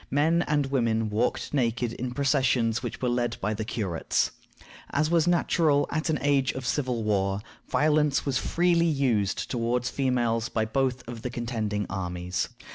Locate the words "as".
4.89-5.11